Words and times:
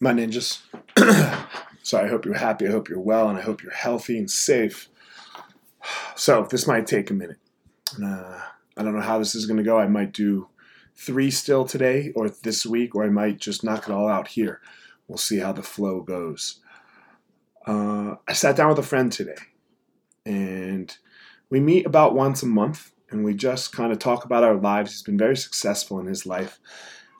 my 0.00 0.12
ninjas. 0.12 0.60
so 1.82 2.00
I 2.00 2.08
hope 2.08 2.24
you're 2.24 2.34
happy. 2.34 2.66
I 2.66 2.70
hope 2.70 2.88
you're 2.88 2.98
well, 2.98 3.28
and 3.28 3.38
I 3.38 3.42
hope 3.42 3.62
you're 3.62 3.72
healthy 3.72 4.18
and 4.18 4.30
safe. 4.30 4.88
So 6.14 6.46
this 6.50 6.66
might 6.66 6.86
take 6.86 7.10
a 7.10 7.14
minute. 7.14 7.38
Uh, 8.02 8.40
I 8.76 8.82
don't 8.82 8.94
know 8.94 9.00
how 9.00 9.18
this 9.18 9.34
is 9.34 9.46
going 9.46 9.56
to 9.56 9.62
go. 9.62 9.78
I 9.78 9.86
might 9.86 10.12
do 10.12 10.48
three 10.94 11.30
still 11.30 11.64
today 11.64 12.12
or 12.14 12.28
this 12.28 12.66
week, 12.66 12.94
or 12.94 13.04
I 13.04 13.08
might 13.08 13.38
just 13.38 13.64
knock 13.64 13.88
it 13.88 13.92
all 13.92 14.06
out 14.06 14.28
here. 14.28 14.60
We'll 15.08 15.16
see 15.16 15.38
how 15.38 15.52
the 15.52 15.62
flow 15.62 16.02
goes. 16.02 16.60
Uh, 17.66 18.16
I 18.28 18.34
sat 18.34 18.54
down 18.54 18.68
with 18.68 18.78
a 18.78 18.82
friend 18.82 19.10
today, 19.10 19.36
and 20.26 20.94
we 21.48 21.58
meet 21.58 21.86
about 21.86 22.14
once 22.14 22.42
a 22.42 22.46
month, 22.46 22.92
and 23.10 23.24
we 23.24 23.32
just 23.32 23.72
kind 23.72 23.90
of 23.90 23.98
talk 23.98 24.26
about 24.26 24.44
our 24.44 24.56
lives. 24.56 24.92
He's 24.92 25.02
been 25.02 25.18
very 25.18 25.38
successful 25.38 25.98
in 26.00 26.06
his 26.06 26.26
life 26.26 26.58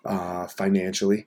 uh, 0.04 0.46
financially, 0.46 1.26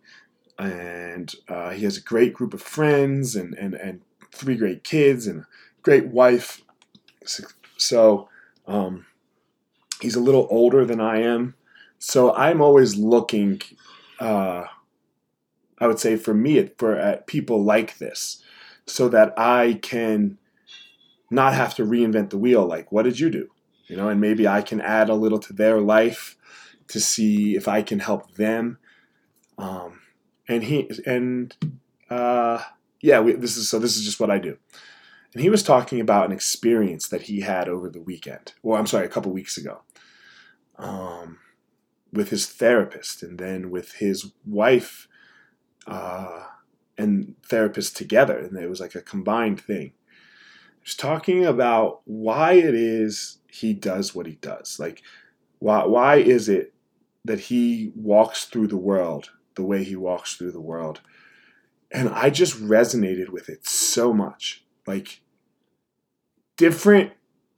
and 0.59 1.02
uh, 1.47 1.71
he 1.71 1.83
has 1.83 1.97
a 1.97 2.01
great 2.01 2.33
group 2.33 2.53
of 2.53 2.61
friends 2.61 3.35
and, 3.35 3.53
and, 3.55 3.73
and 3.75 4.01
three 4.31 4.55
great 4.55 4.83
kids 4.83 5.27
and 5.27 5.41
a 5.41 5.47
great 5.81 6.07
wife. 6.07 6.61
So 7.77 8.29
um, 8.67 9.05
he's 10.01 10.15
a 10.15 10.21
little 10.21 10.47
older 10.49 10.85
than 10.85 11.01
I 11.01 11.21
am. 11.21 11.55
So 11.99 12.33
I'm 12.33 12.61
always 12.61 12.95
looking, 12.97 13.61
uh, 14.19 14.65
I 15.79 15.87
would 15.87 15.99
say 15.99 16.17
for 16.17 16.33
me, 16.33 16.69
for 16.77 16.95
at 16.95 17.27
people 17.27 17.63
like 17.63 17.97
this, 17.97 18.43
so 18.85 19.07
that 19.09 19.33
I 19.37 19.79
can 19.81 20.37
not 21.29 21.53
have 21.53 21.75
to 21.75 21.85
reinvent 21.85 22.29
the 22.29 22.37
wheel. 22.37 22.65
Like, 22.65 22.91
what 22.91 23.03
did 23.03 23.19
you 23.19 23.29
do? 23.29 23.49
You 23.87 23.97
know, 23.97 24.09
and 24.09 24.19
maybe 24.19 24.47
I 24.47 24.61
can 24.61 24.81
add 24.81 25.09
a 25.09 25.15
little 25.15 25.39
to 25.39 25.53
their 25.53 25.79
life 25.79 26.35
to 26.89 26.99
see 26.99 27.55
if 27.55 27.67
I 27.67 27.81
can 27.81 27.99
help 27.99 28.35
them. 28.35 28.77
Um, 29.57 30.01
and 30.47 30.63
he 30.63 30.89
and 31.05 31.55
uh, 32.09 32.61
yeah, 33.01 33.19
we, 33.19 33.33
this 33.33 33.57
is 33.57 33.69
so. 33.69 33.79
This 33.79 33.97
is 33.97 34.05
just 34.05 34.19
what 34.19 34.31
I 34.31 34.39
do. 34.39 34.57
And 35.33 35.41
he 35.41 35.49
was 35.49 35.63
talking 35.63 35.99
about 35.99 36.25
an 36.25 36.31
experience 36.31 37.09
that 37.09 37.23
he 37.23 37.41
had 37.41 37.67
over 37.67 37.89
the 37.89 38.01
weekend. 38.01 38.53
Well, 38.61 38.79
I'm 38.79 38.87
sorry, 38.87 39.05
a 39.05 39.09
couple 39.09 39.31
weeks 39.31 39.57
ago, 39.57 39.81
um, 40.77 41.39
with 42.11 42.29
his 42.29 42.45
therapist, 42.45 43.23
and 43.23 43.39
then 43.39 43.71
with 43.71 43.93
his 43.93 44.31
wife 44.45 45.07
uh, 45.87 46.43
and 46.97 47.35
therapist 47.45 47.97
together, 47.97 48.37
and 48.37 48.57
it 48.57 48.69
was 48.69 48.79
like 48.79 48.95
a 48.95 49.01
combined 49.01 49.59
thing. 49.59 49.93
He's 50.81 50.95
talking 50.95 51.45
about 51.45 52.01
why 52.05 52.53
it 52.53 52.75
is 52.75 53.39
he 53.49 53.73
does 53.73 54.13
what 54.13 54.25
he 54.25 54.35
does. 54.35 54.77
Like, 54.79 55.01
why 55.59 55.85
why 55.85 56.15
is 56.17 56.47
it 56.47 56.73
that 57.25 57.39
he 57.39 57.91
walks 57.95 58.45
through 58.45 58.67
the 58.67 58.77
world 58.77 59.31
the 59.55 59.63
way 59.63 59.83
he 59.83 59.95
walks 59.95 60.35
through 60.35 60.51
the 60.51 60.61
world. 60.61 61.01
And 61.91 62.09
I 62.09 62.29
just 62.29 62.61
resonated 62.61 63.29
with 63.29 63.49
it 63.49 63.67
so 63.67 64.13
much. 64.13 64.63
Like 64.85 65.21
different 66.57 67.13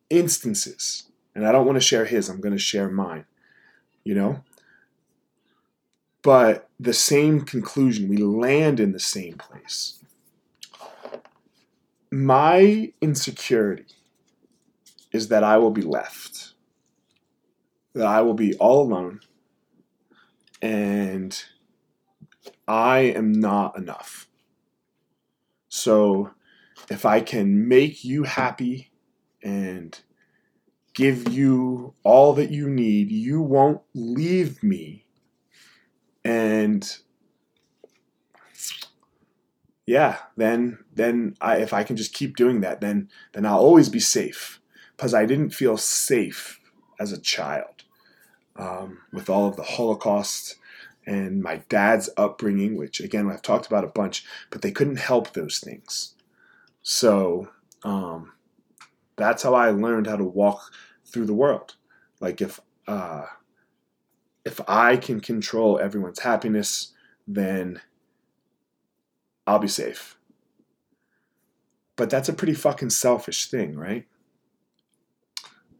instances. 0.09 1.03
And 1.33 1.45
I 1.45 1.51
don't 1.51 1.65
want 1.65 1.75
to 1.75 1.81
share 1.81 2.05
his, 2.05 2.29
I'm 2.29 2.39
going 2.41 2.53
to 2.53 2.59
share 2.59 2.89
mine, 2.89 3.25
you 4.03 4.15
know? 4.15 4.43
But 6.21 6.69
the 6.79 6.93
same 6.93 7.41
conclusion, 7.41 8.07
we 8.07 8.17
land 8.17 8.79
in 8.79 8.93
the 8.93 8.99
same 8.99 9.35
place. 9.35 9.99
My 12.11 12.93
insecurity 13.01 13.85
is 15.11 15.27
that 15.27 15.43
I 15.43 15.57
will 15.57 15.71
be 15.71 15.81
left, 15.81 16.53
that 17.93 18.07
I 18.07 18.21
will 18.21 18.33
be 18.33 18.55
all 18.55 18.81
alone, 18.81 19.19
and 20.61 21.43
I 22.67 22.99
am 22.99 23.31
not 23.31 23.77
enough. 23.77 24.27
So 25.69 26.31
if 26.89 27.05
I 27.05 27.21
can 27.21 27.67
make 27.67 28.03
you 28.03 28.23
happy 28.23 28.91
and 29.43 29.99
give 30.93 31.31
you 31.31 31.93
all 32.03 32.33
that 32.33 32.51
you 32.51 32.69
need, 32.69 33.11
you 33.11 33.41
won't 33.41 33.81
leave 33.93 34.63
me. 34.63 35.05
And 36.23 36.97
yeah, 39.85 40.17
then 40.35 40.79
then 40.93 41.35
I 41.39 41.57
if 41.57 41.73
I 41.73 41.83
can 41.83 41.95
just 41.95 42.13
keep 42.13 42.35
doing 42.35 42.61
that, 42.61 42.81
then 42.81 43.09
then 43.33 43.45
I'll 43.45 43.59
always 43.59 43.89
be 43.89 43.99
safe. 43.99 44.59
Because 44.95 45.13
I 45.13 45.25
didn't 45.25 45.49
feel 45.49 45.77
safe 45.77 46.59
as 46.99 47.11
a 47.11 47.19
child 47.19 47.83
um, 48.55 48.99
with 49.11 49.29
all 49.29 49.47
of 49.47 49.57
the 49.57 49.63
Holocaust 49.63 50.55
and 51.05 51.41
my 51.41 51.57
dad's 51.69 52.09
upbringing, 52.17 52.77
which 52.77 52.99
again 52.99 53.29
I've 53.29 53.41
talked 53.41 53.67
about 53.67 53.83
a 53.83 53.87
bunch, 53.87 54.25
but 54.49 54.61
they 54.61 54.71
couldn't 54.71 54.97
help 54.97 55.33
those 55.33 55.59
things. 55.59 56.15
So 56.81 57.49
um, 57.83 58.33
that's 59.15 59.43
how 59.43 59.53
I 59.53 59.69
learned 59.71 60.07
how 60.07 60.17
to 60.17 60.23
walk 60.23 60.71
through 61.05 61.25
the 61.25 61.33
world. 61.33 61.75
Like 62.19 62.41
if 62.41 62.59
uh, 62.87 63.25
if 64.45 64.61
I 64.67 64.97
can 64.97 65.19
control 65.19 65.79
everyone's 65.79 66.19
happiness, 66.19 66.93
then 67.27 67.81
I'll 69.47 69.59
be 69.59 69.67
safe. 69.67 70.17
But 71.95 72.09
that's 72.09 72.29
a 72.29 72.33
pretty 72.33 72.53
fucking 72.53 72.89
selfish 72.89 73.49
thing, 73.49 73.75
right? 73.75 74.05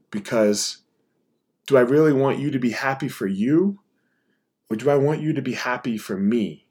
Because 0.10 0.80
do 1.68 1.78
I 1.78 1.82
really 1.82 2.14
want 2.14 2.40
you 2.40 2.52
to 2.52 2.60
be 2.60 2.72
happy 2.72 3.10
for 3.10 3.28
you? 3.28 3.80
Or 4.70 4.76
do 4.76 4.90
I 4.90 4.96
want 4.96 5.22
you 5.22 5.34
to 5.34 5.42
be 5.42 5.54
happy 5.54 5.98
for 5.98 6.18
me 6.18 6.68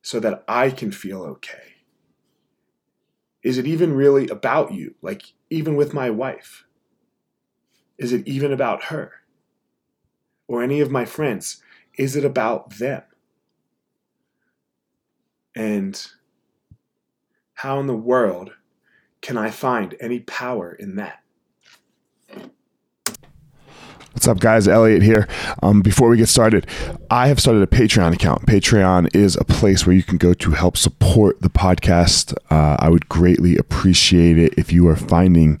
so 0.00 0.20
that 0.20 0.44
I 0.46 0.70
can 0.70 0.92
feel 0.92 1.22
okay? 1.22 1.72
Is 3.42 3.58
it 3.58 3.66
even 3.66 3.94
really 3.94 4.28
about 4.28 4.72
you? 4.72 4.94
Like, 5.02 5.32
even 5.50 5.74
with 5.74 5.92
my 5.92 6.10
wife? 6.10 6.64
Is 7.98 8.12
it 8.12 8.26
even 8.26 8.52
about 8.52 8.84
her? 8.84 9.12
Or 10.46 10.62
any 10.62 10.80
of 10.80 10.90
my 10.90 11.04
friends? 11.04 11.62
Is 11.98 12.14
it 12.14 12.24
about 12.24 12.78
them? 12.78 13.02
And 15.54 16.06
how 17.54 17.80
in 17.80 17.86
the 17.86 17.94
world 17.94 18.52
can 19.20 19.36
I 19.36 19.50
find 19.50 19.94
any 20.00 20.20
power 20.20 20.72
in 20.72 20.96
that? 20.96 21.21
What's 24.22 24.28
up, 24.28 24.38
guys? 24.38 24.68
Elliot 24.68 25.02
here. 25.02 25.26
Um, 25.64 25.80
before 25.82 26.08
we 26.08 26.16
get 26.16 26.28
started, 26.28 26.68
I 27.10 27.26
have 27.26 27.40
started 27.40 27.60
a 27.60 27.66
Patreon 27.66 28.14
account. 28.14 28.46
Patreon 28.46 29.12
is 29.16 29.34
a 29.34 29.42
place 29.42 29.84
where 29.84 29.96
you 29.96 30.04
can 30.04 30.16
go 30.16 30.32
to 30.32 30.52
help 30.52 30.76
support 30.76 31.40
the 31.40 31.50
podcast. 31.50 32.32
Uh, 32.48 32.76
I 32.78 32.88
would 32.88 33.08
greatly 33.08 33.56
appreciate 33.56 34.38
it 34.38 34.54
if 34.56 34.72
you 34.72 34.86
are 34.86 34.94
finding 34.94 35.60